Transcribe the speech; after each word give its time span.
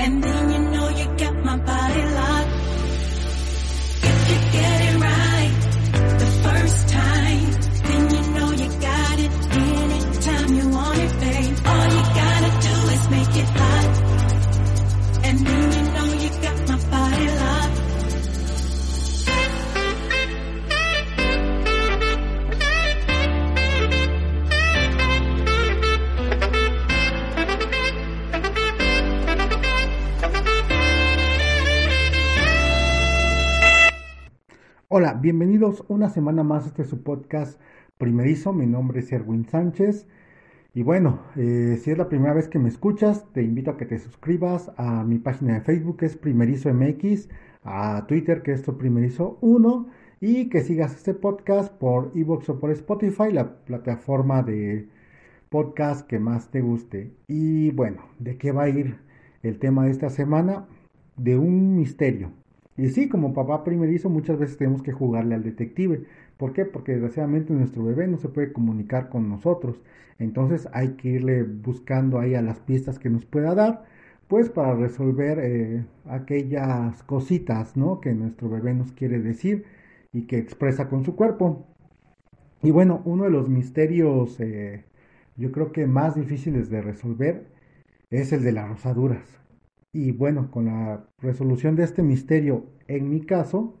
And 0.00 0.24
then 0.24 0.39
bienvenidos 35.20 35.84
una 35.88 36.08
semana 36.08 36.42
más 36.42 36.64
a 36.64 36.68
este 36.68 36.84
su 36.84 37.02
podcast 37.02 37.60
primerizo. 37.98 38.54
Mi 38.54 38.66
nombre 38.66 39.00
es 39.00 39.12
Erwin 39.12 39.44
Sánchez. 39.44 40.06
Y 40.72 40.82
bueno, 40.82 41.20
eh, 41.36 41.78
si 41.82 41.90
es 41.90 41.98
la 41.98 42.08
primera 42.08 42.32
vez 42.32 42.48
que 42.48 42.58
me 42.58 42.70
escuchas, 42.70 43.26
te 43.32 43.42
invito 43.42 43.70
a 43.70 43.76
que 43.76 43.84
te 43.84 43.98
suscribas 43.98 44.72
a 44.78 45.04
mi 45.04 45.18
página 45.18 45.54
de 45.54 45.60
Facebook 45.60 45.98
que 45.98 46.06
es 46.06 46.16
Primerizo 46.16 46.72
MX, 46.72 47.28
a 47.64 48.06
Twitter 48.06 48.42
que 48.42 48.52
es 48.52 48.62
tu 48.62 48.78
Primerizo 48.78 49.36
1 49.42 49.88
y 50.20 50.48
que 50.48 50.62
sigas 50.62 50.94
este 50.94 51.12
podcast 51.12 51.72
por 51.74 52.12
iVoox 52.14 52.48
o 52.48 52.58
por 52.58 52.70
Spotify, 52.70 53.30
la 53.30 53.56
plataforma 53.64 54.42
de 54.42 54.88
podcast 55.50 56.06
que 56.06 56.18
más 56.18 56.50
te 56.50 56.62
guste. 56.62 57.12
Y 57.28 57.72
bueno, 57.72 58.04
¿de 58.18 58.38
qué 58.38 58.52
va 58.52 58.62
a 58.62 58.68
ir 58.70 58.98
el 59.42 59.58
tema 59.58 59.84
de 59.84 59.90
esta 59.90 60.08
semana? 60.08 60.66
De 61.16 61.36
un 61.36 61.76
misterio. 61.76 62.39
Y 62.80 62.88
sí, 62.88 63.10
como 63.10 63.34
papá 63.34 63.62
primerizo, 63.62 64.08
muchas 64.08 64.38
veces 64.38 64.56
tenemos 64.56 64.82
que 64.82 64.92
jugarle 64.92 65.34
al 65.34 65.42
detective. 65.42 66.04
¿Por 66.38 66.54
qué? 66.54 66.64
Porque 66.64 66.92
desgraciadamente 66.92 67.52
nuestro 67.52 67.84
bebé 67.84 68.06
no 68.08 68.16
se 68.16 68.30
puede 68.30 68.54
comunicar 68.54 69.10
con 69.10 69.28
nosotros. 69.28 69.82
Entonces 70.18 70.66
hay 70.72 70.90
que 70.96 71.10
irle 71.10 71.42
buscando 71.42 72.18
ahí 72.18 72.34
a 72.34 72.40
las 72.42 72.58
pistas 72.60 72.98
que 72.98 73.10
nos 73.10 73.26
pueda 73.26 73.54
dar, 73.54 73.84
pues 74.28 74.48
para 74.48 74.74
resolver 74.74 75.38
eh, 75.40 75.84
aquellas 76.06 77.02
cositas, 77.02 77.76
¿no? 77.76 78.00
Que 78.00 78.14
nuestro 78.14 78.48
bebé 78.48 78.72
nos 78.74 78.92
quiere 78.92 79.18
decir 79.20 79.64
y 80.12 80.26
que 80.26 80.38
expresa 80.38 80.88
con 80.88 81.04
su 81.04 81.16
cuerpo. 81.16 81.66
Y 82.62 82.70
bueno, 82.70 83.02
uno 83.04 83.24
de 83.24 83.30
los 83.30 83.48
misterios, 83.48 84.40
eh, 84.40 84.84
yo 85.36 85.52
creo 85.52 85.72
que 85.72 85.86
más 85.86 86.14
difíciles 86.14 86.70
de 86.70 86.80
resolver 86.82 87.46
es 88.10 88.32
el 88.32 88.42
de 88.44 88.52
las 88.52 88.68
rosaduras. 88.70 89.39
Y 89.92 90.12
bueno, 90.12 90.50
con 90.50 90.66
la 90.66 91.04
resolución 91.18 91.76
de 91.76 91.84
este 91.84 92.02
misterio, 92.02 92.66
en 92.86 93.08
mi 93.10 93.22
caso, 93.22 93.80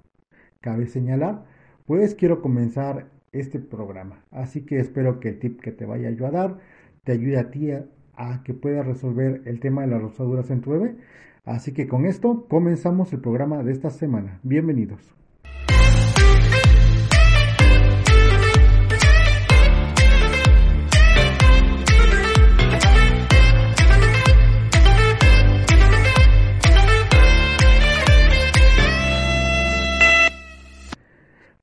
cabe 0.60 0.86
señalar, 0.86 1.44
pues 1.86 2.14
quiero 2.14 2.42
comenzar 2.42 3.10
este 3.32 3.60
programa. 3.60 4.24
Así 4.30 4.62
que 4.66 4.80
espero 4.80 5.20
que 5.20 5.30
el 5.30 5.38
tip 5.38 5.60
que 5.60 5.72
te 5.72 5.86
vaya 5.86 6.08
a 6.08 6.30
dar 6.30 6.58
te 7.04 7.12
ayude 7.12 7.38
a 7.38 7.50
ti 7.50 7.70
a, 7.70 7.86
a 8.16 8.42
que 8.42 8.54
puedas 8.54 8.86
resolver 8.86 9.42
el 9.46 9.60
tema 9.60 9.82
de 9.82 9.88
las 9.88 10.02
rosaduras 10.02 10.50
en 10.50 10.60
tu 10.60 10.70
bebé. 10.70 10.96
Así 11.44 11.72
que 11.72 11.88
con 11.88 12.06
esto 12.06 12.46
comenzamos 12.48 13.12
el 13.12 13.20
programa 13.20 13.62
de 13.62 13.72
esta 13.72 13.90
semana. 13.90 14.40
Bienvenidos. 14.42 15.19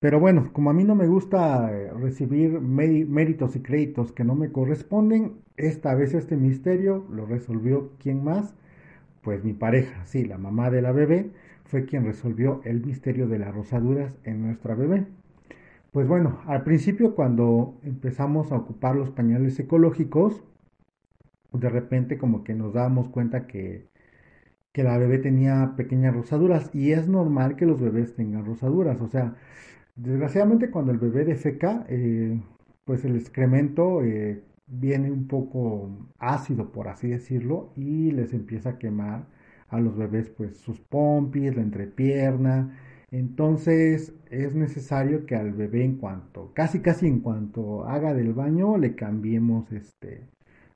Pero 0.07 0.21
bueno, 0.21 0.51
como 0.53 0.69
a 0.69 0.73
mí 0.73 0.85
no 0.85 0.95
me 0.95 1.05
gusta 1.05 1.69
eh, 1.69 1.91
recibir 1.91 2.61
méritos 2.61 3.57
y 3.57 3.59
créditos 3.59 4.13
que 4.13 4.23
no 4.23 4.35
me 4.35 4.53
corresponden, 4.53 5.33
esta 5.57 5.93
vez 5.95 6.13
este 6.13 6.37
misterio 6.37 7.05
lo 7.11 7.25
resolvió 7.25 7.91
quién 7.99 8.23
más? 8.23 8.55
Pues 9.21 9.43
mi 9.43 9.51
pareja, 9.51 10.05
sí, 10.05 10.23
la 10.23 10.37
mamá 10.37 10.71
de 10.71 10.81
la 10.81 10.93
bebé, 10.93 11.31
fue 11.65 11.83
quien 11.83 12.05
resolvió 12.05 12.61
el 12.63 12.85
misterio 12.85 13.27
de 13.27 13.39
las 13.39 13.53
rosaduras 13.53 14.17
en 14.23 14.43
nuestra 14.43 14.75
bebé. 14.75 15.07
Pues 15.91 16.07
bueno, 16.07 16.39
al 16.45 16.63
principio 16.63 17.13
cuando 17.13 17.77
empezamos 17.83 18.53
a 18.53 18.55
ocupar 18.55 18.95
los 18.95 19.09
pañales 19.09 19.59
ecológicos, 19.59 20.41
de 21.51 21.67
repente 21.67 22.17
como 22.17 22.45
que 22.45 22.53
nos 22.53 22.73
dábamos 22.73 23.09
cuenta 23.09 23.45
que, 23.45 23.89
que 24.71 24.83
la 24.83 24.97
bebé 24.97 25.17
tenía 25.17 25.73
pequeñas 25.75 26.15
rosaduras 26.15 26.73
y 26.73 26.93
es 26.93 27.09
normal 27.09 27.57
que 27.57 27.65
los 27.65 27.81
bebés 27.81 28.15
tengan 28.15 28.45
rosaduras, 28.45 29.01
o 29.01 29.09
sea, 29.09 29.35
Desgraciadamente 29.97 30.69
cuando 30.69 30.91
el 30.91 30.99
bebé 30.99 31.25
defeca, 31.25 31.85
eh, 31.89 32.39
pues 32.85 33.03
el 33.03 33.15
excremento 33.15 34.03
eh, 34.03 34.43
viene 34.67 35.11
un 35.11 35.27
poco 35.27 35.89
ácido, 36.19 36.71
por 36.71 36.87
así 36.87 37.07
decirlo, 37.07 37.71
y 37.75 38.11
les 38.11 38.31
empieza 38.33 38.71
a 38.71 38.77
quemar 38.77 39.25
a 39.69 39.79
los 39.79 39.97
bebés 39.97 40.29
pues 40.29 40.57
sus 40.57 40.79
pompis, 40.79 41.55
la 41.55 41.63
entrepierna. 41.63 42.77
Entonces 43.11 44.13
es 44.29 44.53
necesario 44.55 45.25
que 45.25 45.35
al 45.35 45.53
bebé 45.53 45.83
en 45.83 45.97
cuanto, 45.97 46.51
casi 46.53 46.79
casi 46.81 47.07
en 47.07 47.21
cuanto 47.21 47.85
haga 47.85 48.13
del 48.13 48.33
baño, 48.33 48.77
le 48.77 48.95
cambiemos 48.95 49.71
este, 49.71 50.29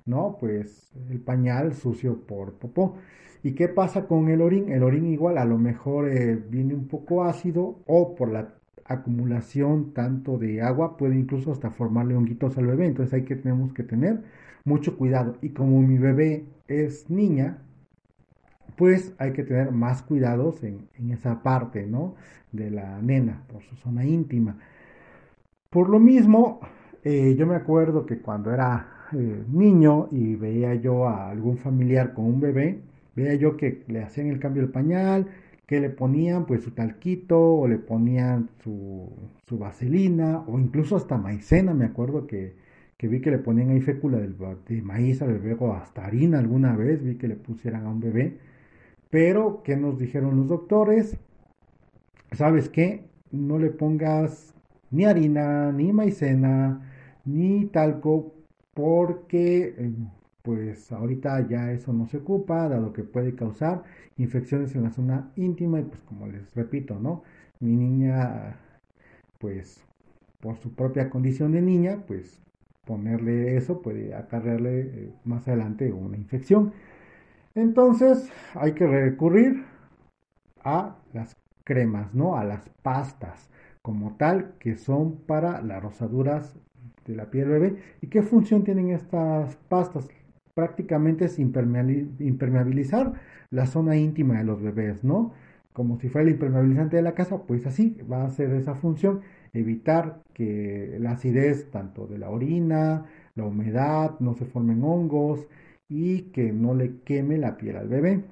¿no? 0.05 0.37
Pues 0.39 0.91
el 1.09 1.19
pañal 1.21 1.73
sucio 1.75 2.25
por 2.25 2.53
popó. 2.57 2.95
¿Y 3.43 3.53
qué 3.53 3.67
pasa 3.67 4.07
con 4.07 4.29
el 4.29 4.41
orín? 4.41 4.69
El 4.71 4.83
orín 4.83 5.07
igual 5.07 5.37
a 5.37 5.45
lo 5.45 5.57
mejor 5.57 6.09
eh, 6.09 6.35
viene 6.49 6.73
un 6.75 6.87
poco 6.87 7.23
ácido 7.23 7.79
o 7.87 8.15
por 8.15 8.31
la 8.31 8.60
acumulación 8.85 9.93
tanto 9.93 10.37
de 10.37 10.61
agua 10.61 10.97
puede 10.97 11.15
incluso 11.17 11.51
hasta 11.51 11.71
formarle 11.71 12.15
honguitos 12.15 12.57
al 12.57 12.67
bebé. 12.67 12.87
Entonces 12.87 13.13
hay 13.13 13.23
que 13.23 13.35
tenemos 13.35 13.73
que 13.73 13.83
tener 13.83 14.21
mucho 14.65 14.97
cuidado. 14.97 15.37
Y 15.41 15.49
como 15.49 15.81
mi 15.81 15.97
bebé 15.97 16.45
es 16.67 17.09
niña, 17.09 17.57
pues 18.75 19.13
hay 19.17 19.33
que 19.33 19.43
tener 19.43 19.71
más 19.71 20.01
cuidados 20.01 20.63
en, 20.63 20.87
esa 21.11 21.43
parte, 21.43 21.85
¿no? 21.87 22.15
De 22.51 22.71
la 22.71 23.01
nena, 23.01 23.43
por 23.47 23.61
su 23.63 23.75
zona 23.75 24.05
íntima. 24.05 24.57
Por 25.69 25.89
lo 25.89 25.99
mismo, 25.99 26.59
eh, 27.03 27.35
yo 27.37 27.47
me 27.47 27.55
acuerdo 27.55 28.05
que 28.05 28.19
cuando 28.19 28.53
era 28.53 29.07
eh, 29.13 29.43
niño 29.51 30.07
y 30.11 30.35
veía 30.35 30.75
yo 30.75 31.07
a 31.07 31.29
algún 31.29 31.57
familiar 31.57 32.13
con 32.13 32.25
un 32.25 32.39
bebé, 32.39 32.79
veía 33.15 33.35
yo 33.35 33.57
que 33.57 33.83
le 33.87 34.03
hacían 34.03 34.27
el 34.27 34.39
cambio 34.39 34.63
del 34.63 34.71
pañal, 34.71 35.27
que 35.71 35.79
le 35.79 35.89
ponían 35.89 36.45
pues 36.45 36.63
su 36.63 36.71
talquito 36.71 37.39
o 37.39 37.65
le 37.65 37.77
ponían 37.77 38.49
su, 38.61 39.09
su 39.47 39.57
vaselina 39.57 40.43
o 40.45 40.59
incluso 40.59 40.97
hasta 40.97 41.17
maicena, 41.17 41.73
me 41.73 41.85
acuerdo 41.85 42.27
que, 42.27 42.57
que 42.97 43.07
vi 43.07 43.21
que 43.21 43.31
le 43.31 43.37
ponían 43.37 43.69
ahí 43.69 43.79
fécula 43.79 44.17
de, 44.17 44.35
de 44.67 44.81
maíz 44.81 45.21
al 45.21 45.31
bebé 45.31 45.55
o 45.57 45.71
hasta 45.73 46.03
harina 46.05 46.39
alguna 46.39 46.75
vez, 46.75 47.01
vi 47.01 47.15
que 47.15 47.29
le 47.29 47.37
pusieran 47.37 47.85
a 47.85 47.89
un 47.89 48.01
bebé. 48.01 48.37
Pero, 49.09 49.63
¿qué 49.63 49.77
nos 49.77 49.97
dijeron 49.97 50.35
los 50.35 50.49
doctores? 50.49 51.17
¿Sabes 52.33 52.67
qué? 52.67 53.05
No 53.31 53.57
le 53.57 53.69
pongas 53.69 54.53
ni 54.89 55.05
harina, 55.05 55.71
ni 55.71 55.93
maicena, 55.93 56.81
ni 57.23 57.67
talco, 57.67 58.33
porque 58.73 59.73
eh, 59.77 59.93
pues 60.43 60.91
ahorita 60.91 61.47
ya 61.47 61.71
eso 61.71 61.93
no 61.93 62.07
se 62.07 62.17
ocupa, 62.17 62.67
dado 62.69 62.93
que 62.93 63.03
puede 63.03 63.35
causar 63.35 63.83
infecciones 64.17 64.75
en 64.75 64.83
la 64.83 64.91
zona 64.91 65.31
íntima 65.35 65.79
y 65.79 65.83
pues 65.83 66.01
como 66.01 66.27
les 66.27 66.53
repito, 66.55 66.99
¿no? 66.99 67.23
Mi 67.59 67.75
niña, 67.75 68.57
pues 69.39 69.83
por 70.41 70.57
su 70.57 70.73
propia 70.75 71.09
condición 71.09 71.51
de 71.51 71.61
niña, 71.61 72.03
pues 72.07 72.41
ponerle 72.85 73.57
eso 73.57 73.81
puede 73.81 74.15
acarrearle 74.15 74.81
eh, 74.81 75.13
más 75.25 75.47
adelante 75.47 75.91
una 75.93 76.17
infección. 76.17 76.73
Entonces 77.55 78.29
hay 78.55 78.73
que 78.73 78.87
recurrir 78.87 79.65
a 80.63 80.97
las 81.13 81.35
cremas, 81.63 82.13
¿no? 82.13 82.35
A 82.37 82.43
las 82.43 82.69
pastas 82.81 83.49
como 83.81 84.15
tal 84.17 84.53
que 84.59 84.77
son 84.77 85.17
para 85.25 85.61
las 85.61 85.81
rosaduras 85.83 86.55
de 87.05 87.15
la 87.15 87.29
piel 87.31 87.49
bebé. 87.49 87.77
¿Y 88.01 88.07
qué 88.07 88.21
función 88.21 88.63
tienen 88.63 88.91
estas 88.91 89.55
pastas? 89.69 90.09
Prácticamente 90.53 91.25
es 91.25 91.39
impermeabilizar 91.39 93.13
la 93.49 93.65
zona 93.65 93.97
íntima 93.97 94.37
de 94.37 94.43
los 94.43 94.61
bebés, 94.61 95.03
¿no? 95.03 95.33
Como 95.73 95.97
si 95.99 96.09
fuera 96.09 96.27
el 96.27 96.33
impermeabilizante 96.33 96.97
de 96.97 97.01
la 97.01 97.15
casa, 97.15 97.43
pues 97.43 97.65
así 97.65 97.97
va 98.11 98.25
a 98.25 98.29
ser 98.29 98.51
esa 98.51 98.75
función, 98.75 99.21
evitar 99.53 100.21
que 100.33 100.97
la 100.99 101.11
acidez 101.11 101.69
tanto 101.71 102.07
de 102.07 102.17
la 102.17 102.29
orina, 102.29 103.05
la 103.35 103.45
humedad, 103.45 104.19
no 104.19 104.33
se 104.33 104.45
formen 104.45 104.83
hongos 104.83 105.47
y 105.87 106.23
que 106.31 106.51
no 106.51 106.73
le 106.73 106.99
queme 107.05 107.37
la 107.37 107.57
piel 107.57 107.77
al 107.77 107.87
bebé. 107.87 108.23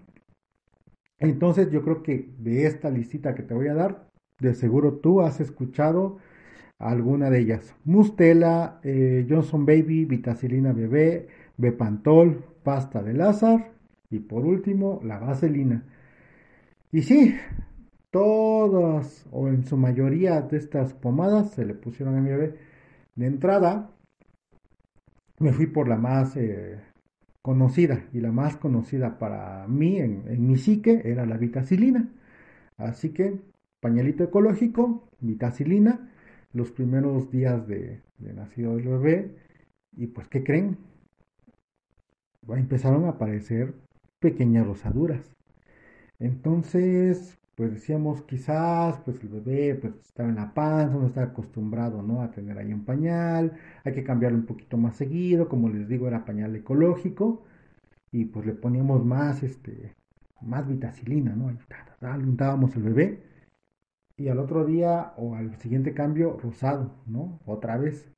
Entonces 1.20 1.70
yo 1.72 1.82
creo 1.84 2.04
que 2.04 2.30
de 2.40 2.66
esta 2.66 2.90
listita 2.90 3.36
que 3.36 3.44
te 3.44 3.54
voy 3.54 3.68
a 3.68 3.74
dar, 3.74 4.08
de 4.40 4.54
seguro 4.54 4.94
tú 4.96 5.22
has 5.22 5.40
escuchado 5.42 6.18
alguna 6.80 7.30
de 7.30 7.40
ellas. 7.40 7.76
Mustela, 7.86 8.80
eh, 8.84 9.26
Johnson 9.30 9.66
Baby, 9.66 10.06
Vitacilina 10.06 10.74
Bebé, 10.74 11.28
Bepantol, 11.58 12.44
pasta 12.64 13.04
de 13.04 13.14
Lázaro 13.14 13.66
y 14.10 14.20
por 14.20 14.46
último 14.46 15.02
la 15.04 15.20
vaselina. 15.20 15.84
Y 16.92 17.02
sí, 17.04 17.36
todas 18.12 19.28
o 19.32 19.48
en 19.50 19.64
su 19.66 19.78
mayoría 19.78 20.42
de 20.42 20.58
estas 20.58 20.94
pomadas 20.94 21.52
se 21.52 21.66
le 21.66 21.76
pusieron 21.76 22.18
a 22.18 22.22
mi 22.22 22.30
bebé. 22.30 22.56
De 23.16 23.28
entrada, 23.28 23.92
me 25.40 25.54
fui 25.54 25.68
por 25.68 25.88
la 25.88 25.98
más 25.98 26.36
eh, 26.38 26.80
conocida 27.42 28.06
y 28.14 28.22
la 28.22 28.32
más 28.32 28.56
conocida 28.58 29.20
para 29.20 29.68
mí 29.68 29.98
en, 29.98 30.24
en, 30.28 30.48
mi 30.48 30.58
psique 30.58 31.02
era 31.06 31.26
la 31.26 31.38
vitacilina. 31.38 32.10
Así 32.78 33.10
que 33.10 33.40
pañalito 33.82 34.24
ecológico, 34.24 35.10
vitacilina, 35.20 36.10
los 36.54 36.72
primeros 36.72 37.32
días 37.32 37.68
de, 37.68 38.02
nacido 38.20 38.76
del 38.76 38.88
bebé 38.88 39.36
y 39.96 40.08
pues 40.08 40.28
¿qué 40.28 40.44
creen? 40.44 40.78
Empezaron 42.48 43.06
a 43.06 43.10
aparecer 43.10 43.76
pequeñas 44.20 44.66
rosaduras. 44.66 45.36
Entonces, 46.20 47.38
pues 47.56 47.72
decíamos 47.74 48.22
quizás, 48.24 49.00
pues 49.06 49.22
el 49.22 49.30
bebé 49.30 49.76
pues 49.76 49.94
estaba 50.06 50.30
en 50.30 50.36
la 50.36 50.54
panza, 50.54 50.96
no 50.98 51.08
está 51.08 51.24
acostumbrado, 51.24 52.02
¿no? 52.02 52.22
A 52.22 52.32
tener 52.32 52.58
ahí 52.58 52.74
un 52.74 52.86
pañal, 52.86 53.54
hay 53.84 53.94
que 53.94 54.04
cambiarlo 54.04 54.38
un 54.38 54.46
poquito 54.46 54.78
más 54.78 54.96
seguido, 54.98 55.50
como 55.50 55.70
les 55.70 55.88
digo, 55.88 56.08
era 56.08 56.26
pañal 56.26 56.56
ecológico, 56.56 57.44
y 58.12 58.26
pues 58.26 58.46
le 58.46 58.54
poníamos 58.54 59.06
más, 59.06 59.44
este, 59.44 59.96
más 60.42 60.68
vitacilina, 60.68 61.36
¿no? 61.36 61.50
Ahí 61.50 61.58
untábamos 62.24 62.76
el 62.76 62.84
bebé, 62.84 63.24
y 64.20 64.28
al 64.28 64.40
otro 64.40 64.66
día 64.66 65.14
o 65.18 65.36
al 65.36 65.56
siguiente 65.56 65.94
cambio, 65.94 66.38
rosado, 66.38 66.92
¿no? 67.08 67.40
Otra 67.46 67.78
vez. 67.78 68.12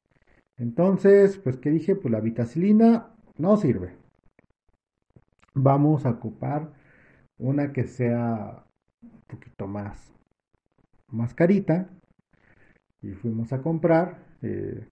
Entonces, 0.58 1.38
pues, 1.38 1.58
¿qué 1.58 1.70
dije? 1.70 1.96
Pues 1.96 2.12
la 2.12 2.20
vitacilina 2.20 3.12
no 3.38 3.56
sirve. 3.56 3.96
Vamos 5.54 6.06
a 6.06 6.12
ocupar 6.12 6.72
una 7.38 7.72
que 7.72 7.84
sea 7.84 8.66
un 9.04 9.22
poquito 9.28 9.68
más, 9.68 10.12
más 11.08 11.36
carita. 11.36 11.88
Y 13.04 13.12
fuimos 13.12 13.54
a 13.54 13.62
comprar. 13.62 14.26
Eh, 14.42 14.88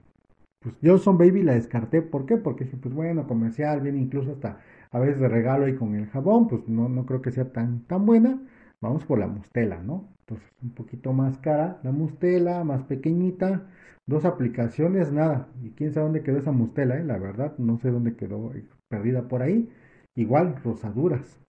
pues 0.59 0.75
Johnson 0.83 1.17
Baby 1.17 1.41
la 1.41 1.53
descarté. 1.55 2.03
¿Por 2.03 2.27
qué? 2.27 2.37
Porque 2.37 2.65
dije, 2.65 2.77
pues 2.77 2.93
bueno, 2.93 3.27
comercial, 3.27 3.81
viene 3.81 3.99
incluso 3.99 4.33
hasta 4.33 4.59
a 4.91 4.99
veces 4.99 5.19
de 5.19 5.27
regalo 5.27 5.67
y 5.67 5.75
con 5.75 5.95
el 5.95 6.07
jabón. 6.07 6.47
Pues 6.47 6.67
no, 6.67 6.87
no 6.87 7.05
creo 7.07 7.21
que 7.21 7.31
sea 7.31 7.51
tan, 7.51 7.81
tan 7.85 8.05
buena. 8.05 8.39
Vamos 8.81 9.05
por 9.05 9.19
la 9.19 9.27
mustela, 9.27 9.81
¿no? 9.83 10.09
Entonces, 10.21 10.47
un 10.61 10.71
poquito 10.71 11.13
más 11.13 11.37
cara 11.39 11.79
la 11.83 11.91
mustela, 11.91 12.63
más 12.63 12.83
pequeñita. 12.83 13.67
Dos 14.07 14.25
aplicaciones, 14.25 15.11
nada. 15.11 15.49
Y 15.61 15.71
quién 15.71 15.93
sabe 15.93 16.05
dónde 16.05 16.23
quedó 16.23 16.37
esa 16.39 16.51
mustela, 16.51 16.97
¿eh? 16.97 17.03
La 17.03 17.17
verdad, 17.17 17.57
no 17.57 17.77
sé 17.77 17.91
dónde 17.91 18.15
quedó 18.15 18.53
eh, 18.53 18.65
perdida 18.89 19.27
por 19.27 19.41
ahí. 19.41 19.69
Igual, 20.15 20.55
rosaduras. 20.63 21.39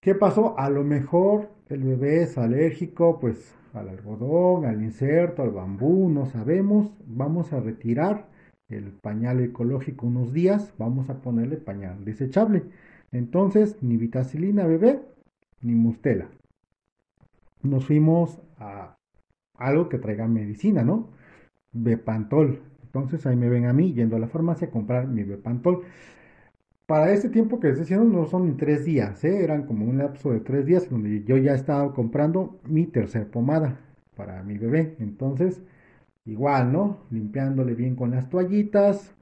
¿Qué 0.00 0.14
pasó? 0.14 0.58
A 0.58 0.70
lo 0.70 0.84
mejor 0.84 1.50
el 1.68 1.82
bebé 1.82 2.22
es 2.22 2.38
alérgico, 2.38 3.20
pues 3.20 3.54
al 3.74 3.88
algodón, 3.88 4.64
al 4.64 4.82
inserto, 4.82 5.42
al 5.42 5.50
bambú, 5.50 6.08
no 6.08 6.26
sabemos. 6.26 6.92
Vamos 7.06 7.52
a 7.52 7.60
retirar 7.60 8.26
el 8.68 8.92
pañal 8.92 9.40
ecológico 9.40 10.06
unos 10.06 10.32
días, 10.32 10.72
vamos 10.78 11.10
a 11.10 11.20
ponerle 11.22 11.56
pañal 11.56 12.04
desechable. 12.04 12.64
Entonces, 13.12 13.82
ni 13.82 13.96
vitacilina 13.96 14.66
bebé, 14.66 15.00
ni 15.62 15.74
mustela. 15.74 16.28
Nos 17.62 17.86
fuimos 17.86 18.40
a 18.58 18.96
algo 19.56 19.88
que 19.88 19.98
traiga 19.98 20.26
medicina, 20.26 20.82
¿no? 20.82 21.10
Bepantol. 21.72 22.62
Entonces 22.84 23.26
ahí 23.26 23.36
me 23.36 23.48
ven 23.48 23.66
a 23.66 23.72
mí 23.72 23.92
yendo 23.92 24.16
a 24.16 24.18
la 24.18 24.28
farmacia 24.28 24.68
a 24.68 24.70
comprar 24.70 25.06
mi 25.06 25.22
Bepantol. 25.22 25.84
Para 26.86 27.12
ese 27.12 27.28
tiempo 27.28 27.60
que 27.60 27.68
les 27.68 27.78
decía, 27.78 27.98
no 27.98 28.26
son 28.26 28.46
ni 28.46 28.52
tres 28.56 28.84
días, 28.84 29.22
¿eh? 29.22 29.44
eran 29.44 29.64
como 29.64 29.86
un 29.86 29.98
lapso 29.98 30.32
de 30.32 30.40
tres 30.40 30.66
días 30.66 30.90
donde 30.90 31.22
yo 31.22 31.36
ya 31.36 31.54
estaba 31.54 31.94
comprando 31.94 32.58
mi 32.64 32.86
tercer 32.86 33.30
pomada 33.30 33.78
para 34.16 34.42
mi 34.42 34.58
bebé. 34.58 34.96
Entonces, 34.98 35.62
igual, 36.24 36.72
¿no? 36.72 36.98
Limpiándole 37.10 37.74
bien 37.74 37.94
con 37.94 38.10
las 38.10 38.28
toallitas, 38.28 39.14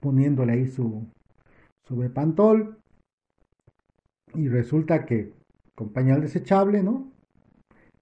poniéndole 0.00 0.52
ahí 0.52 0.66
su, 0.68 1.06
su 1.86 1.96
bepantol. 1.96 2.78
Y 4.36 4.48
resulta 4.48 5.04
que 5.06 5.32
con 5.74 5.90
pañal 5.90 6.20
desechable, 6.20 6.82
¿no? 6.82 7.10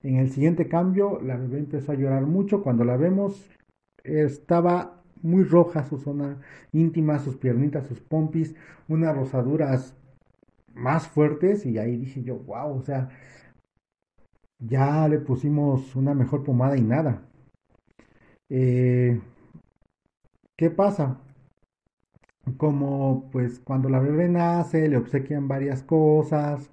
En 0.02 0.16
el 0.16 0.30
siguiente 0.30 0.68
cambio, 0.68 1.20
la 1.22 1.36
bebé 1.36 1.58
empezó 1.58 1.92
a 1.92 1.94
llorar 1.94 2.26
mucho. 2.26 2.62
Cuando 2.62 2.84
la 2.84 2.96
vemos, 2.96 3.50
estaba 4.04 5.02
muy 5.22 5.44
roja 5.44 5.84
su 5.84 5.98
zona 5.98 6.40
íntima, 6.72 7.18
sus 7.18 7.36
piernitas, 7.36 7.86
sus 7.86 8.00
pompis, 8.00 8.54
unas 8.88 9.16
rosaduras 9.16 9.96
más 10.74 11.08
fuertes 11.08 11.64
y 11.66 11.78
ahí 11.78 11.96
dije 11.96 12.22
yo, 12.22 12.36
wow, 12.38 12.76
o 12.76 12.82
sea, 12.82 13.08
ya 14.58 15.06
le 15.08 15.18
pusimos 15.20 15.94
una 15.96 16.14
mejor 16.14 16.42
pomada 16.44 16.76
y 16.76 16.82
nada. 16.82 17.22
Eh, 18.48 19.20
¿Qué 20.56 20.70
pasa? 20.70 21.20
Como 22.58 23.30
pues 23.32 23.58
cuando 23.60 23.88
la 23.88 24.00
bebé 24.00 24.28
nace 24.28 24.88
le 24.88 24.96
obsequian 24.98 25.48
varias 25.48 25.82
cosas, 25.82 26.70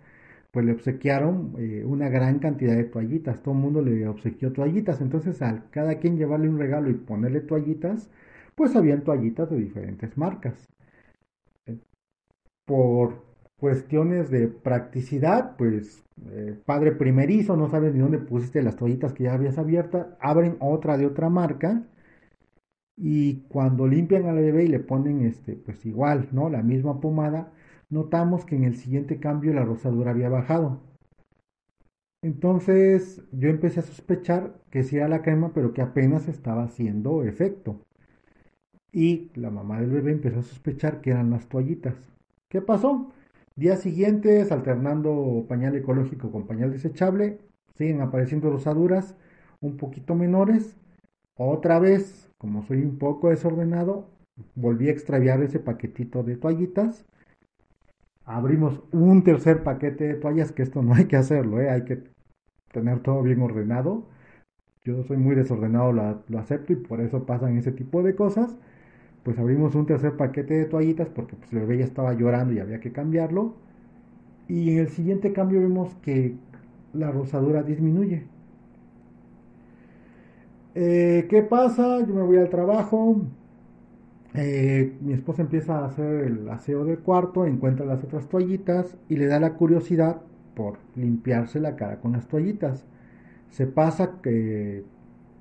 pues 0.51 0.65
le 0.65 0.73
obsequiaron 0.73 1.53
eh, 1.57 1.83
una 1.85 2.09
gran 2.09 2.39
cantidad 2.39 2.75
de 2.75 2.83
toallitas, 2.85 3.41
todo 3.41 3.53
el 3.55 3.61
mundo 3.61 3.81
le 3.81 4.07
obsequió 4.07 4.51
toallitas, 4.53 5.01
entonces 5.01 5.41
al 5.41 5.69
cada 5.71 5.95
quien 5.99 6.17
llevarle 6.17 6.49
un 6.49 6.59
regalo 6.59 6.89
y 6.89 6.93
ponerle 6.95 7.41
toallitas, 7.41 8.09
pues 8.55 8.75
habían 8.75 9.03
toallitas 9.03 9.49
de 9.49 9.57
diferentes 9.57 10.17
marcas. 10.17 10.67
Eh, 11.65 11.77
por 12.65 13.23
cuestiones 13.59 14.29
de 14.31 14.47
practicidad, 14.47 15.55
pues 15.57 16.03
eh, 16.31 16.59
padre 16.65 16.93
primerizo, 16.93 17.57
no 17.57 17.69
sabes 17.69 17.93
ni 17.93 17.99
dónde 18.01 18.19
pusiste 18.19 18.63
las 18.63 18.75
toallitas 18.77 19.13
que 19.13 19.25
ya 19.25 19.33
habías 19.33 19.57
abiertas, 19.57 20.07
abren 20.19 20.57
otra 20.59 20.97
de 20.97 21.05
otra 21.07 21.29
marca 21.29 21.83
y 22.97 23.41
cuando 23.49 23.87
limpian 23.87 24.25
al 24.27 24.35
bebé 24.35 24.65
y 24.65 24.67
le 24.67 24.79
ponen 24.79 25.21
este, 25.25 25.55
pues 25.55 25.85
igual, 25.85 26.29
¿no? 26.31 26.49
La 26.49 26.63
misma 26.63 26.99
pomada, 27.01 27.51
notamos 27.89 28.45
que 28.45 28.55
en 28.55 28.63
el 28.63 28.75
siguiente 28.75 29.19
cambio 29.19 29.53
la 29.53 29.65
rosadura 29.65 30.11
había 30.11 30.29
bajado. 30.29 30.79
Entonces 32.23 33.21
yo 33.31 33.49
empecé 33.49 33.79
a 33.81 33.83
sospechar 33.83 34.55
que 34.71 34.83
sí 34.83 34.97
era 34.97 35.07
la 35.07 35.21
crema, 35.21 35.53
pero 35.53 35.73
que 35.73 35.81
apenas 35.81 36.27
estaba 36.27 36.63
haciendo 36.63 37.23
efecto 37.23 37.81
y 38.91 39.31
la 39.35 39.49
mamá 39.49 39.79
del 39.79 39.89
bebé 39.89 40.11
empezó 40.11 40.39
a 40.39 40.43
sospechar 40.43 41.01
que 41.01 41.11
eran 41.11 41.29
las 41.29 41.47
toallitas. 41.47 41.95
¿Qué 42.49 42.61
pasó? 42.61 43.11
Días 43.55 43.81
siguientes, 43.81 44.51
alternando 44.51 45.45
pañal 45.47 45.75
ecológico 45.75 46.31
con 46.31 46.47
pañal 46.47 46.71
desechable, 46.71 47.39
siguen 47.75 48.01
apareciendo 48.01 48.49
rosaduras 48.49 49.15
un 49.61 49.77
poquito 49.77 50.15
menores. 50.15 50.77
Otra 51.37 51.79
vez, 51.79 52.30
como 52.41 52.63
soy 52.63 52.81
un 52.81 52.97
poco 52.97 53.29
desordenado, 53.29 54.09
volví 54.55 54.89
a 54.89 54.91
extraviar 54.91 55.43
ese 55.43 55.59
paquetito 55.59 56.23
de 56.23 56.37
toallitas. 56.37 57.05
Abrimos 58.25 58.81
un 58.91 59.23
tercer 59.23 59.61
paquete 59.61 60.05
de 60.05 60.13
toallas, 60.15 60.51
que 60.51 60.63
esto 60.63 60.81
no 60.81 60.95
hay 60.95 61.05
que 61.05 61.17
hacerlo, 61.17 61.61
¿eh? 61.61 61.69
hay 61.69 61.83
que 61.85 62.01
tener 62.71 63.01
todo 63.01 63.21
bien 63.21 63.43
ordenado. 63.43 64.07
Yo 64.83 65.03
soy 65.03 65.17
muy 65.17 65.35
desordenado, 65.35 65.93
lo, 65.93 66.39
acepto 66.39 66.73
y 66.73 66.77
por 66.77 66.99
eso 67.01 67.27
pasan 67.27 67.57
ese 67.57 67.71
tipo 67.71 68.01
de 68.01 68.15
cosas 68.15 68.57
pues 69.23 69.37
abrimos 69.37 69.75
un 69.75 69.85
tercer 69.85 70.17
paquete 70.17 70.55
de 70.55 70.65
toallitas 70.65 71.09
porque 71.09 71.35
pues, 71.35 71.53
el 71.53 71.59
bebé 71.59 71.77
ya 71.77 71.85
estaba 71.85 72.13
llorando 72.15 72.53
y 72.53 72.59
había 72.59 72.79
que 72.79 72.91
cambiarlo. 72.91 73.53
Y 74.47 74.71
en 74.71 74.79
el 74.79 74.89
siguiente 74.89 75.31
cambio 75.31 75.59
vemos 75.61 75.93
que 76.01 76.35
la 76.93 77.11
rosadura 77.11 77.61
disminuye. 77.61 78.25
Eh, 80.75 81.27
¿Qué 81.29 81.43
pasa? 81.43 81.99
Yo 82.05 82.13
me 82.13 82.21
voy 82.21 82.37
al 82.37 82.49
trabajo. 82.49 83.21
Eh, 84.33 84.95
mi 85.01 85.13
esposa 85.13 85.41
empieza 85.41 85.79
a 85.79 85.85
hacer 85.85 86.23
el 86.23 86.49
aseo 86.49 86.85
del 86.85 86.99
cuarto, 86.99 87.45
encuentra 87.45 87.85
las 87.85 88.03
otras 88.03 88.27
toallitas 88.29 88.95
y 89.09 89.17
le 89.17 89.27
da 89.27 89.39
la 89.39 89.55
curiosidad 89.55 90.21
por 90.55 90.77
limpiarse 90.95 91.59
la 91.59 91.75
cara 91.75 91.99
con 91.99 92.13
las 92.13 92.27
toallitas. 92.27 92.85
Se 93.49 93.67
pasa 93.67 94.21
que 94.21 94.83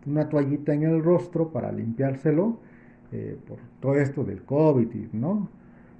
una 0.06 0.28
toallita 0.28 0.74
en 0.74 0.82
el 0.82 1.02
rostro 1.02 1.50
para 1.50 1.70
limpiárselo 1.72 2.58
eh, 3.12 3.36
por 3.46 3.58
todo 3.80 3.96
esto 3.96 4.24
del 4.24 4.42
COVID, 4.42 5.12
¿no? 5.12 5.48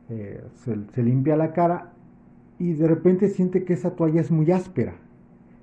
Eh, 0.08 0.42
se, 0.64 1.02
limpia 1.02 1.36
la 1.36 1.52
cara 1.52 1.92
y 2.58 2.72
de 2.72 2.88
repente 2.88 3.28
siente 3.28 3.64
que 3.64 3.74
esa 3.74 3.94
toalla 3.94 4.20
es 4.20 4.30
muy 4.30 4.50
áspera. 4.50 4.94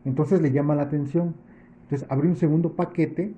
Entonces 0.06 0.42
le 0.42 0.52
llama 0.52 0.76
la 0.76 0.84
atención. 0.84 1.36
Entonces 1.84 2.08
abre 2.10 2.28
un 2.28 2.38
segundo 2.38 2.74
paquete, 2.74 3.34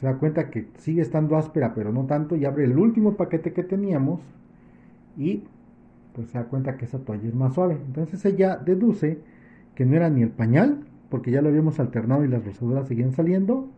se 0.00 0.06
da 0.06 0.16
cuenta 0.16 0.50
que 0.50 0.68
sigue 0.78 1.02
estando 1.02 1.36
áspera, 1.36 1.74
pero 1.74 1.92
no 1.92 2.04
tanto, 2.04 2.36
y 2.36 2.44
abre 2.44 2.64
el 2.64 2.78
último 2.78 3.14
paquete 3.14 3.52
que 3.52 3.62
teníamos 3.62 4.20
y 5.16 5.44
pues 6.14 6.28
se 6.28 6.38
da 6.38 6.44
cuenta 6.44 6.76
que 6.76 6.84
esa 6.84 6.98
toalla 6.98 7.28
es 7.28 7.34
más 7.34 7.54
suave. 7.54 7.78
Entonces 7.86 8.24
ella 8.24 8.56
deduce 8.56 9.18
que 9.74 9.86
no 9.86 9.96
era 9.96 10.10
ni 10.10 10.22
el 10.22 10.30
pañal 10.30 10.86
porque 11.08 11.30
ya 11.30 11.42
lo 11.42 11.48
habíamos 11.48 11.78
alternado 11.80 12.24
y 12.24 12.28
las 12.28 12.44
rosaduras 12.44 12.88
seguían 12.88 13.12
saliendo, 13.12 13.68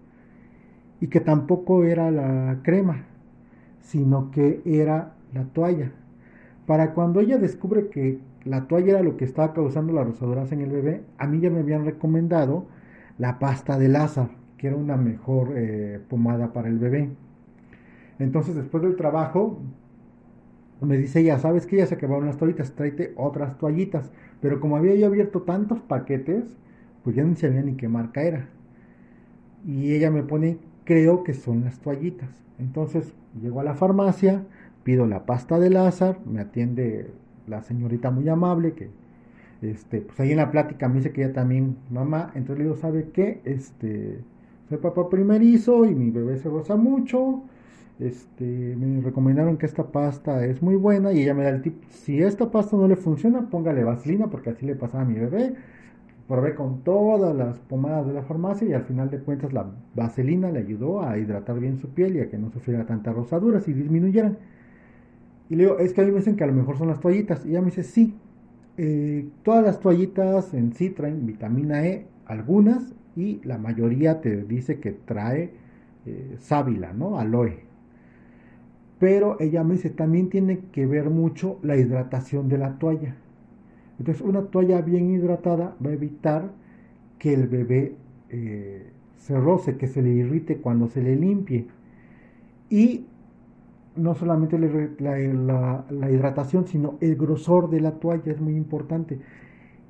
y 1.01 1.09
que 1.09 1.21
tampoco 1.21 1.85
era 1.85 2.11
la 2.11 2.59
crema, 2.63 3.05
sino 3.81 4.31
que 4.31 4.61
era 4.65 5.15
la 5.33 5.45
toalla. 5.45 5.93
Para 6.67 6.95
cuando 6.95 7.21
ella 7.21 7.39
descubre 7.39 7.89
que 7.89 8.19
la 8.45 8.67
toalla 8.67 8.93
era 8.93 9.03
lo 9.03 9.17
que 9.17 9.25
estaba 9.25 9.53
causando 9.53 9.93
las 9.93 10.07
rosaduras 10.07 10.51
en 10.53 10.61
el 10.61 10.71
bebé, 10.71 11.03
a 11.19 11.27
mí 11.27 11.41
ya 11.41 11.51
me 11.51 11.61
habían 11.61 11.85
recomendado 11.85 12.67
la 13.19 13.39
pasta 13.39 13.79
de 13.79 13.89
Lázaro, 13.89 14.31
que 14.59 14.67
era 14.67 14.77
una 14.77 14.97
mejor 14.97 15.53
eh, 15.57 16.01
pomada 16.09 16.53
para 16.53 16.69
el 16.69 16.79
bebé. 16.79 17.09
Entonces, 18.19 18.55
después 18.55 18.83
del 18.83 18.97
trabajo, 18.97 19.61
me 20.81 20.97
dice 20.97 21.21
ella, 21.21 21.39
¿sabes 21.39 21.67
que 21.67 21.77
ya 21.77 21.87
se 21.87 21.95
acabaron 21.95 22.27
las 22.27 22.37
toallitas? 22.37 22.73
Tráete 22.73 23.13
otras 23.17 23.59
toallitas. 23.59 24.13
Pero 24.41 24.61
como 24.61 24.77
había 24.77 24.95
yo 24.95 25.07
abierto 25.07 25.43
tantos 25.43 25.81
paquetes, 25.81 26.45
pues 27.05 27.17
ya 27.17 27.25
no 27.25 27.35
sabía 27.37 27.63
ni 27.63 27.75
qué 27.75 27.89
marca 27.89 28.23
era. 28.23 28.49
Y 29.67 29.95
ella 29.95 30.11
me 30.11 30.23
pone, 30.23 30.59
creo 30.85 31.25
que 31.25 31.35
son 31.35 31.65
las 31.65 31.79
toallitas. 31.81 32.31
Entonces, 32.59 33.13
llego 33.41 33.61
a 33.61 33.65
la 33.65 33.75
farmacia, 33.75 34.45
pido 34.85 35.07
la 35.07 35.27
pasta 35.27 35.59
de 35.59 35.71
Lázaro, 35.71 36.19
me 36.27 36.41
atiende 36.41 37.11
la 37.47 37.63
señorita 37.63 38.11
muy 38.11 38.29
amable 38.29 38.73
que 38.75 38.91
este, 39.63 40.01
pues 40.01 40.19
ahí 40.21 40.31
en 40.31 40.37
la 40.37 40.51
plática 40.51 40.89
me 40.89 40.97
dice 40.97 41.13
que 41.13 41.25
ella 41.25 41.33
también 41.33 41.77
mamá, 41.91 42.31
entonces 42.35 42.59
le 42.59 42.65
digo, 42.65 42.77
¿sabe 42.77 43.09
qué? 43.13 43.41
Este, 43.45 44.21
soy 44.69 44.79
papá 44.79 45.09
primerizo 45.09 45.85
y 45.85 45.95
mi 45.95 46.11
bebé 46.11 46.39
se 46.39 46.49
goza 46.49 46.77
mucho. 46.77 47.43
Este, 47.99 48.77
me 48.77 49.01
recomendaron 49.01 49.57
que 49.57 49.67
esta 49.67 49.91
pasta 49.91 50.45
es 50.45 50.63
muy 50.63 50.77
buena 50.77 51.13
y 51.13 51.23
ella 51.23 51.35
me 51.35 51.43
da 51.43 51.51
el 51.51 51.63
tip, 51.63 51.83
si 51.91 52.23
esta 52.23 52.51
pasta 52.51 52.77
no 52.77 52.87
le 52.87 52.95
funciona, 52.95 53.51
póngale 53.51 53.83
vaselina 53.83 54.29
porque 54.29 54.51
así 54.51 54.67
le 54.67 54.77
pasaba 54.77 55.03
a 55.03 55.07
mi 55.07 55.19
bebé. 55.19 55.55
Probé 56.29 56.55
con 56.55 56.83
todas 56.85 57.35
las 57.35 57.59
pomadas 57.59 58.07
de 58.07 58.13
la 58.13 58.23
farmacia 58.23 58.69
y 58.69 58.73
al 58.75 58.85
final 58.85 59.11
de 59.11 59.19
cuentas 59.21 59.53
la 59.53 59.67
vaselina 59.95 60.51
le 60.51 60.61
ayudó 60.61 61.03
a 61.03 61.17
hidratar 61.19 61.59
bien 61.59 61.79
su 61.79 61.89
piel 61.89 62.17
y 62.17 62.21
a 62.21 62.31
que 62.31 62.39
no 62.39 62.51
sufriera 62.51 62.85
tantas 62.87 63.15
rosaduras 63.15 63.67
y 63.67 63.73
disminuyeran. 63.73 64.37
Y 65.49 65.57
le 65.57 65.65
digo, 65.65 65.79
es 65.79 65.95
que 65.95 66.03
a 66.03 66.05
mí 66.05 66.11
me 66.11 66.19
dicen 66.19 66.37
que 66.37 66.45
a 66.45 66.47
lo 66.47 66.53
mejor 66.53 66.77
son 66.77 66.89
las 66.89 67.01
toallitas. 67.01 67.47
Y 67.47 67.51
ella 67.51 67.61
me 67.61 67.67
dice, 67.67 67.83
sí, 67.83 68.15
eh, 68.77 69.27
todas 69.43 69.65
las 69.65 69.81
toallitas 69.81 70.53
en 70.55 70.75
sí 70.75 70.91
traen 70.91 71.27
vitamina 71.27 71.87
E, 71.87 72.07
algunas, 72.29 72.95
y 73.17 73.41
la 73.45 73.59
mayoría 73.59 74.21
te 74.21 74.45
dice 74.45 74.79
que 74.79 74.93
trae 74.93 75.51
eh, 76.07 76.37
sábila, 76.39 76.93
¿no? 76.93 77.19
Aloe. 77.19 77.61
Pero 78.99 79.37
ella 79.41 79.65
me 79.65 79.75
dice, 79.75 79.91
también 79.91 80.29
tiene 80.29 80.61
que 80.73 80.87
ver 80.87 81.11
mucho 81.11 81.59
la 81.63 81.77
hidratación 81.77 82.49
de 82.49 82.59
la 82.59 82.79
toalla. 82.79 83.17
Entonces, 83.99 84.23
una 84.23 84.43
toalla 84.43 84.81
bien 84.81 85.11
hidratada 85.11 85.77
va 85.85 85.91
a 85.91 85.95
evitar 85.95 86.51
que 87.19 87.35
el 87.35 87.49
bebé 87.49 87.97
eh, 88.31 88.91
se 89.17 89.39
roce, 89.39 89.77
que 89.77 89.87
se 89.87 90.03
le 90.03 90.11
irrite 90.11 90.59
cuando 90.59 90.89
se 90.89 91.03
le 91.03 91.17
limpie. 91.17 91.67
Y 92.71 93.07
no 93.97 94.15
solamente 94.15 94.59
la, 94.59 96.11
hidratación, 96.11 96.67
sino 96.67 96.97
el 97.01 97.17
grosor 97.17 97.71
de 97.71 97.81
la 97.81 97.93
toalla 97.93 98.33
es 98.33 98.41
muy 98.41 98.55
importante. 98.57 99.19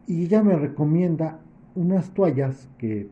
Y 0.07 0.25
ella 0.25 0.43
me 0.43 0.57
recomienda 0.57 1.41
unas 1.79 2.11
toallas 2.11 2.69
que 2.79 3.09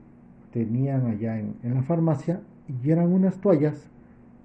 tenían 0.53 1.07
allá 1.07 1.39
en, 1.39 1.57
la 1.63 1.83
farmacia 1.83 2.41
y 2.83 2.91
eran 2.91 3.13
unas 3.13 3.41
toallas 3.41 3.91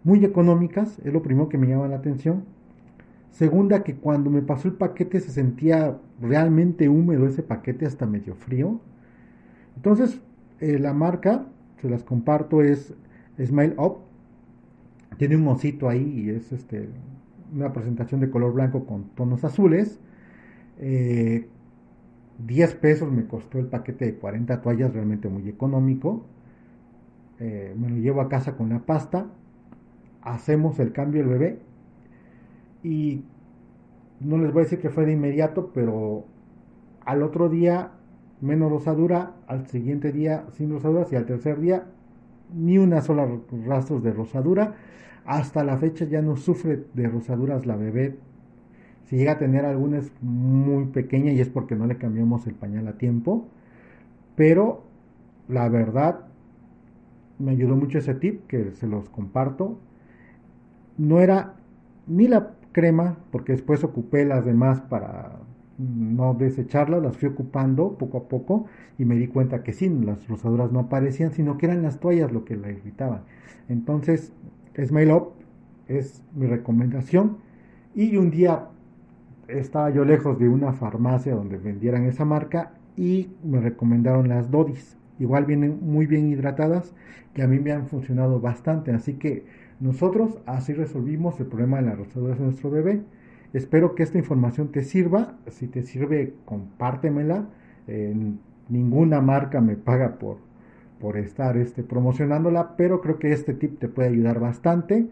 muy 0.04 0.24
económicas, 0.26 1.00
es 1.04 1.14
lo 1.14 1.22
primero 1.22 1.50
que 1.50 1.58
me 1.58 1.68
llama 1.68 1.88
la 1.88 1.98
atención. 1.98 2.44
Segunda, 3.30 3.84
que 3.84 3.96
cuando 3.96 4.30
me 4.30 4.42
pasó 4.42 4.68
el 4.68 4.74
paquete 4.74 5.20
se 5.20 5.32
sentía 5.32 5.98
realmente 6.22 6.90
húmedo 6.90 7.28
ese 7.28 7.44
paquete, 7.44 7.86
hasta 7.86 8.06
medio 8.06 8.36
frío. 8.36 8.80
Entonces, 9.76 10.20
eh, 10.60 10.80
la 10.80 10.94
marca, 10.94 11.46
se 11.82 11.90
las 11.90 12.04
comparto, 12.04 12.62
es 12.62 12.94
Smile 13.38 13.76
Up 13.78 14.00
tiene 15.18 15.36
un 15.36 15.48
osito 15.48 15.88
ahí 15.88 16.24
y 16.26 16.30
es 16.32 16.52
este, 16.52 16.90
una 17.54 17.72
presentación 17.74 18.22
de 18.22 18.32
color 18.32 18.54
blanco 18.54 18.86
con 18.86 19.04
tonos 19.10 19.44
azules. 19.44 20.00
10 22.46 22.72
eh, 22.74 22.78
pesos 22.80 23.12
me 23.12 23.26
costó 23.26 23.60
el 23.60 23.68
paquete 23.68 24.06
de 24.06 24.16
40 24.16 24.62
toallas, 24.62 24.94
realmente 24.94 25.30
muy 25.30 25.48
económico. 25.50 26.26
Eh, 27.40 27.76
me 27.78 27.90
lo 27.90 27.98
llevo 27.98 28.22
a 28.22 28.30
casa 28.30 28.56
con 28.56 28.70
la 28.70 28.80
pasta. 28.80 29.28
Hacemos 30.22 30.80
el 30.80 30.92
cambio 30.92 31.22
del 31.22 31.30
bebé. 31.30 31.60
Y 32.84 33.24
no 34.20 34.38
les 34.38 34.52
voy 34.54 34.62
a 34.62 34.64
decir 34.64 34.80
que 34.80 34.90
fue 34.90 35.06
de 35.06 35.14
inmediato, 35.14 35.72
pero 35.74 36.26
al 37.06 37.24
otro 37.24 37.50
día 37.50 37.92
menos 38.42 38.72
rosadura, 38.72 39.34
al 39.48 39.68
siguiente 39.68 40.12
día 40.12 40.46
sin 40.54 40.72
rosaduras 40.72 41.12
y 41.12 41.16
al 41.16 41.26
tercer 41.26 41.60
día 41.60 41.86
ni 42.54 42.78
una 42.78 43.02
sola 43.02 43.28
rastros 43.66 44.04
de 44.04 44.12
rosadura. 44.14 44.76
Hasta 45.26 45.64
la 45.64 45.78
fecha 45.78 46.06
ya 46.06 46.22
no 46.22 46.36
sufre 46.36 46.86
de 46.94 47.08
rosaduras 47.08 47.66
la 47.66 47.76
bebé. 47.76 48.18
Si 49.12 49.18
llega 49.18 49.34
a 49.34 49.40
tener 49.40 49.66
alguna 49.66 49.98
es 49.98 50.10
muy 50.22 50.86
pequeña 50.86 51.34
y 51.34 51.42
es 51.42 51.50
porque 51.50 51.76
no 51.76 51.86
le 51.86 51.98
cambiamos 51.98 52.48
el 52.48 52.54
pañal 52.54 52.88
a 52.88 52.98
tiempo. 52.98 53.46
Pero 54.38 54.84
la 55.50 55.68
verdad 55.68 56.28
me 57.38 57.52
ayudó 57.52 57.76
mucho 57.76 57.98
ese 57.98 58.14
tip 58.14 58.48
que 58.48 58.72
se 58.72 58.88
los 58.88 59.10
comparto. 59.10 59.78
No 60.98 61.20
era 61.20 61.56
ni 62.08 62.30
la 62.30 62.54
crema, 62.72 63.18
porque 63.34 63.52
después 63.52 63.84
ocupé 63.84 64.24
las 64.24 64.46
demás 64.46 64.80
para 64.80 65.40
no 65.78 66.34
desecharlas, 66.34 67.04
las 67.04 67.18
fui 67.18 67.28
ocupando 67.28 67.98
poco 67.98 68.18
a 68.20 68.30
poco 68.30 68.68
y 68.98 69.04
me 69.04 69.16
di 69.16 69.28
cuenta 69.28 69.62
que 69.62 69.74
sí, 69.74 69.90
las 69.90 70.26
rosaduras 70.30 70.72
no 70.72 70.80
aparecían, 70.80 71.34
sino 71.34 71.58
que 71.58 71.66
eran 71.66 71.82
las 71.82 72.00
toallas 72.00 72.32
lo 72.32 72.46
que 72.46 72.56
la 72.56 72.72
irritaban. 72.72 73.24
Entonces, 73.68 74.32
Smile 74.82 75.14
Up 75.14 75.34
es 75.90 76.24
mi 76.34 76.48
recomendación. 76.48 77.40
Y 77.94 78.16
un 78.16 78.32
día 78.32 78.70
estaba 79.48 79.90
yo 79.90 80.06
lejos 80.06 80.40
de 80.40 80.50
una 80.50 80.74
farmacia 80.74 81.36
donde 81.36 81.58
vendieran 81.58 82.06
esa 82.06 82.26
marca 82.26 82.74
y 82.96 83.30
me 83.44 83.60
recomendaron 83.60 84.30
las 84.30 84.52
Dodis. 84.52 84.98
Igual 85.20 85.46
vienen 85.46 85.80
muy 85.82 86.08
bien 86.08 86.30
hidratadas 86.30 86.94
que 87.34 87.44
a 87.44 87.48
mí 87.48 87.60
me 87.60 87.72
han 87.72 87.88
funcionado 87.88 88.40
bastante. 88.40 88.92
Así 88.92 89.14
que 89.14 89.46
nosotros 89.80 90.40
así 90.46 90.74
resolvimos 90.74 91.40
el 91.40 91.48
problema 91.48 91.78
de 91.78 91.88
las 91.88 91.98
rosaduras 91.98 92.40
de 92.40 92.46
nuestro 92.46 92.72
bebé. 92.72 93.02
Espero 93.54 93.96
que 93.96 94.04
esta 94.04 94.18
información 94.18 94.72
te 94.72 94.84
sirva. 94.84 95.36
Si 95.50 95.68
te 95.68 95.84
sirve, 95.84 96.34
compártemela. 96.46 97.46
ninguna 98.70 99.22
marca 99.22 99.60
me 99.62 99.76
paga 99.76 100.18
por, 100.18 100.38
por 101.00 101.18
estar 101.18 101.58
este, 101.58 101.84
promocionándola, 101.84 102.76
pero 102.78 103.02
creo 103.02 103.20
que 103.20 103.34
este 103.34 103.54
tip 103.54 103.80
te 103.80 103.90
puede 103.90 104.10
ayudar 104.10 104.40
bastante. 104.40 105.08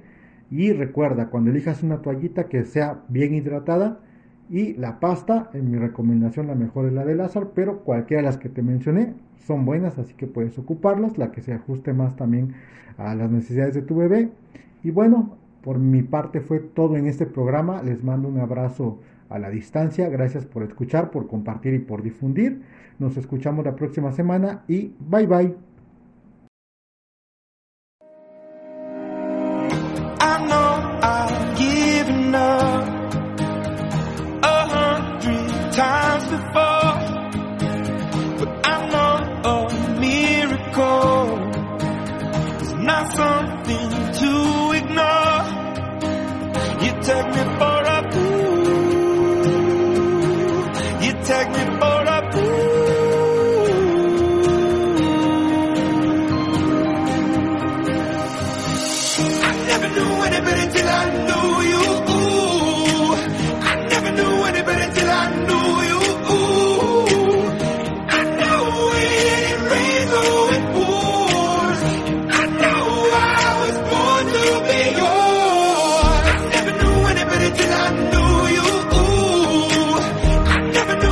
Y 0.49 0.71
recuerda, 0.71 1.29
cuando 1.29 1.51
elijas 1.51 1.83
una 1.83 2.01
toallita 2.01 2.47
que 2.47 2.65
sea 2.65 3.01
bien 3.09 3.33
hidratada 3.33 3.99
y 4.49 4.73
la 4.73 4.99
pasta, 4.99 5.49
en 5.53 5.69
mi 5.71 5.77
recomendación 5.77 6.47
la 6.47 6.55
mejor 6.55 6.87
es 6.87 6.93
la 6.93 7.05
de 7.05 7.15
Lázaro, 7.15 7.51
pero 7.53 7.79
cualquiera 7.79 8.21
de 8.21 8.27
las 8.27 8.37
que 8.37 8.49
te 8.49 8.61
mencioné 8.61 9.13
son 9.45 9.65
buenas, 9.65 9.97
así 9.97 10.13
que 10.13 10.27
puedes 10.27 10.57
ocuparlas, 10.57 11.17
la 11.17 11.31
que 11.31 11.41
se 11.41 11.53
ajuste 11.53 11.93
más 11.93 12.15
también 12.15 12.53
a 12.97 13.15
las 13.15 13.31
necesidades 13.31 13.75
de 13.75 13.81
tu 13.81 13.95
bebé. 13.95 14.29
Y 14.83 14.91
bueno, 14.91 15.37
por 15.61 15.79
mi 15.79 16.03
parte 16.03 16.41
fue 16.41 16.59
todo 16.59 16.97
en 16.97 17.07
este 17.07 17.25
programa. 17.25 17.81
Les 17.83 18.03
mando 18.03 18.27
un 18.27 18.39
abrazo 18.39 18.99
a 19.29 19.39
la 19.39 19.49
distancia. 19.49 20.09
Gracias 20.09 20.45
por 20.45 20.63
escuchar, 20.63 21.11
por 21.11 21.27
compartir 21.27 21.73
y 21.73 21.79
por 21.79 22.01
difundir. 22.01 22.61
Nos 22.97 23.17
escuchamos 23.17 23.65
la 23.65 23.75
próxima 23.75 24.11
semana 24.11 24.63
y 24.67 24.93
bye 24.99 25.27
bye. 25.27 25.68